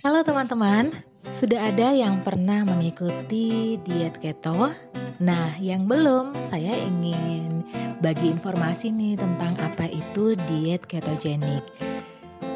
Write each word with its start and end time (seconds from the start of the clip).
Halo 0.00 0.24
teman-teman, 0.24 0.96
sudah 1.28 1.68
ada 1.68 1.92
yang 1.92 2.24
pernah 2.24 2.64
mengikuti 2.64 3.76
diet 3.84 4.16
keto? 4.16 4.72
Nah, 5.20 5.52
yang 5.60 5.84
belum, 5.84 6.32
saya 6.40 6.72
ingin 6.72 7.60
bagi 8.00 8.32
informasi 8.32 8.96
nih 8.96 9.20
tentang 9.20 9.60
apa 9.60 9.92
itu 9.92 10.40
diet 10.48 10.88
ketogenik. 10.88 11.60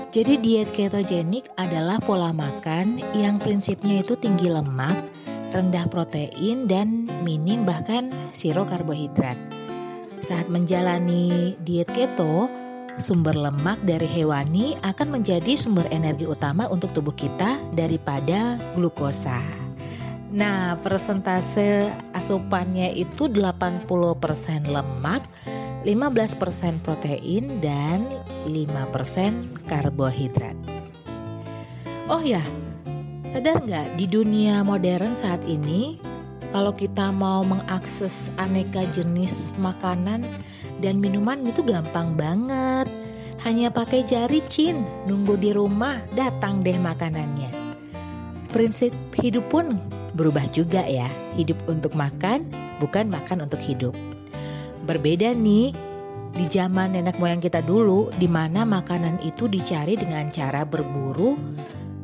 Jadi 0.09 0.41
diet 0.41 0.73
ketogenik 0.73 1.45
adalah 1.61 2.01
pola 2.01 2.33
makan 2.33 3.05
yang 3.13 3.37
prinsipnya 3.37 4.01
itu 4.01 4.17
tinggi 4.17 4.49
lemak, 4.49 4.97
rendah 5.53 5.85
protein, 5.93 6.65
dan 6.65 7.05
minim 7.29 7.69
bahkan 7.69 8.09
zero 8.33 8.65
karbohidrat. 8.65 9.37
Saat 10.25 10.49
menjalani 10.49 11.61
diet 11.61 11.93
keto, 11.93 12.49
sumber 12.99 13.35
lemak 13.35 13.83
dari 13.83 14.07
hewani 14.07 14.79
akan 14.83 15.21
menjadi 15.21 15.59
sumber 15.59 15.87
energi 15.91 16.27
utama 16.29 16.71
untuk 16.71 16.95
tubuh 16.95 17.15
kita 17.15 17.59
daripada 17.75 18.59
glukosa. 18.79 19.43
Nah, 20.35 20.75
persentase 20.83 21.95
asupannya 22.11 22.91
itu 22.99 23.31
80% 23.31 23.87
lemak, 24.67 25.23
15% 25.87 26.83
protein 26.83 27.63
dan 27.63 28.03
5% 28.51 29.63
karbohidrat. 29.71 30.59
Oh 32.11 32.19
ya, 32.19 32.43
sadar 33.31 33.63
nggak 33.63 33.95
di 33.95 34.11
dunia 34.11 34.67
modern 34.67 35.15
saat 35.15 35.41
ini 35.47 36.03
kalau 36.51 36.75
kita 36.75 37.15
mau 37.15 37.47
mengakses 37.47 38.31
aneka 38.39 38.87
jenis 38.91 39.55
makanan 39.59 40.27
dan 40.85 41.01
minuman 41.01 41.41
itu 41.49 41.65
gampang 41.65 42.13
banget. 42.13 42.93
Hanya 43.41 43.73
pakai 43.73 44.05
jari 44.05 44.45
cin, 44.45 44.85
nunggu 45.09 45.41
di 45.41 45.57
rumah, 45.57 46.05
datang 46.13 46.61
deh 46.61 46.77
makanannya. 46.77 47.49
Prinsip 48.53 48.93
hidup 49.17 49.49
pun 49.49 49.81
berubah 50.13 50.45
juga 50.53 50.85
ya. 50.85 51.09
Hidup 51.41 51.57
untuk 51.65 51.97
makan, 51.97 52.45
bukan 52.85 53.09
makan 53.09 53.49
untuk 53.49 53.65
hidup. 53.65 53.97
Berbeda 54.85 55.33
nih 55.33 55.73
di 56.37 56.47
zaman 56.49 56.97
nenek 56.97 57.17
moyang 57.17 57.41
kita 57.41 57.65
dulu, 57.65 58.13
di 58.21 58.29
mana 58.29 58.69
makanan 58.69 59.25
itu 59.25 59.49
dicari 59.49 59.97
dengan 59.97 60.29
cara 60.29 60.69
berburu 60.69 61.37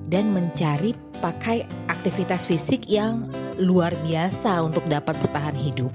dan 0.09 0.33
mencari 0.33 0.93
pakai 1.21 1.65
aktivitas 1.89 2.49
fisik 2.49 2.89
yang 2.89 3.29
luar 3.61 3.93
biasa 4.05 4.61
untuk 4.65 4.85
dapat 4.89 5.17
bertahan 5.21 5.57
hidup. 5.57 5.93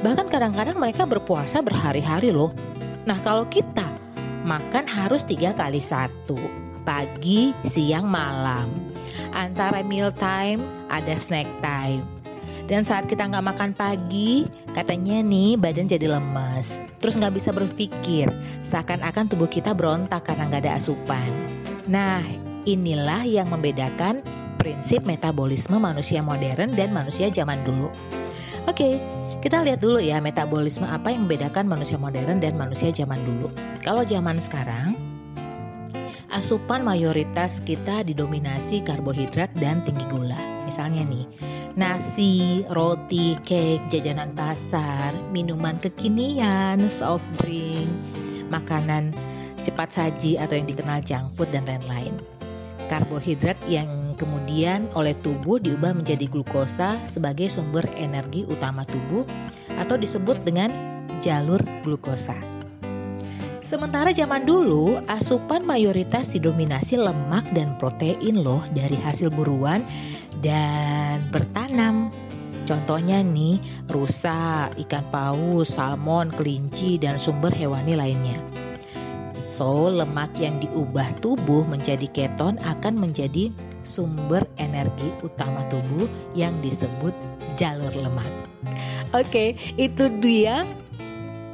Bahkan 0.00 0.32
kadang-kadang 0.32 0.80
mereka 0.80 1.04
berpuasa 1.04 1.60
berhari-hari 1.60 2.32
loh. 2.32 2.52
Nah 3.04 3.20
kalau 3.20 3.44
kita 3.48 3.84
makan 4.48 4.88
harus 4.88 5.28
tiga 5.28 5.52
kali 5.52 5.80
satu, 5.80 6.36
pagi, 6.88 7.52
siang, 7.68 8.08
malam. 8.08 8.68
Antara 9.36 9.84
meal 9.84 10.10
time 10.16 10.64
ada 10.88 11.20
snack 11.20 11.46
time. 11.60 12.00
Dan 12.70 12.86
saat 12.86 13.10
kita 13.10 13.26
nggak 13.26 13.46
makan 13.50 13.70
pagi, 13.74 14.46
katanya 14.78 15.26
nih 15.26 15.58
badan 15.58 15.90
jadi 15.90 16.06
lemes. 16.06 16.78
Terus 17.02 17.18
nggak 17.18 17.34
bisa 17.34 17.50
berpikir, 17.50 18.30
seakan-akan 18.62 19.26
tubuh 19.26 19.50
kita 19.50 19.74
berontak 19.74 20.22
karena 20.22 20.46
nggak 20.46 20.62
ada 20.70 20.78
asupan. 20.78 21.26
Nah, 21.90 22.22
inilah 22.70 23.26
yang 23.26 23.50
membedakan 23.50 24.22
prinsip 24.54 25.02
metabolisme 25.02 25.82
manusia 25.82 26.22
modern 26.22 26.70
dan 26.78 26.94
manusia 26.94 27.26
zaman 27.26 27.58
dulu. 27.66 27.90
Oke, 28.70 29.02
kita 29.40 29.64
lihat 29.64 29.80
dulu 29.80 30.00
ya 30.00 30.20
metabolisme 30.20 30.84
apa 30.84 31.12
yang 31.12 31.24
membedakan 31.24 31.64
manusia 31.64 31.96
modern 31.96 32.44
dan 32.44 32.60
manusia 32.60 32.92
zaman 32.92 33.16
dulu. 33.24 33.48
Kalau 33.80 34.04
zaman 34.04 34.36
sekarang, 34.36 34.92
asupan 36.28 36.84
mayoritas 36.84 37.64
kita 37.64 38.04
didominasi 38.04 38.84
karbohidrat 38.84 39.48
dan 39.56 39.80
tinggi 39.80 40.04
gula. 40.12 40.36
Misalnya 40.68 41.08
nih, 41.08 41.24
nasi, 41.74 42.62
roti, 42.68 43.34
cake, 43.42 43.80
jajanan 43.88 44.36
pasar, 44.36 45.16
minuman 45.32 45.80
kekinian, 45.80 46.92
soft 46.92 47.26
drink, 47.40 47.88
makanan 48.52 49.16
cepat 49.64 49.88
saji 49.92 50.36
atau 50.36 50.56
yang 50.56 50.68
dikenal 50.68 51.00
junk 51.04 51.32
food 51.36 51.48
dan 51.52 51.64
lain-lain 51.68 52.12
karbohidrat 52.90 53.54
yang 53.70 53.86
kemudian 54.20 54.92
oleh 54.92 55.16
tubuh 55.24 55.56
diubah 55.56 55.96
menjadi 55.96 56.28
glukosa 56.28 57.00
sebagai 57.08 57.48
sumber 57.48 57.88
energi 57.96 58.44
utama 58.44 58.84
tubuh 58.84 59.24
atau 59.80 59.96
disebut 59.96 60.44
dengan 60.44 60.68
jalur 61.24 61.64
glukosa. 61.80 62.36
Sementara 63.64 64.10
zaman 64.10 64.44
dulu, 64.44 64.98
asupan 65.06 65.62
mayoritas 65.62 66.34
didominasi 66.34 66.98
lemak 67.00 67.46
dan 67.54 67.78
protein 67.80 68.42
loh 68.42 68.60
dari 68.74 68.98
hasil 68.98 69.30
buruan 69.32 69.86
dan 70.42 71.22
bertanam. 71.30 72.10
Contohnya 72.66 73.22
nih, 73.22 73.62
rusa, 73.86 74.68
ikan 74.74 75.06
paus, 75.14 75.78
salmon, 75.78 76.34
kelinci, 76.34 76.98
dan 76.98 77.22
sumber 77.22 77.54
hewani 77.54 77.94
lainnya. 77.94 78.38
So, 79.38 79.86
lemak 79.86 80.34
yang 80.42 80.58
diubah 80.58 81.22
tubuh 81.22 81.62
menjadi 81.62 82.10
keton 82.10 82.58
akan 82.66 82.94
menjadi 82.98 83.54
sumber 83.82 84.44
energi 84.58 85.12
utama 85.24 85.64
tubuh 85.68 86.08
yang 86.36 86.54
disebut 86.64 87.12
jalur 87.54 87.92
lemak. 87.96 88.28
Oke, 89.10 89.58
itu 89.74 90.06
dia 90.22 90.62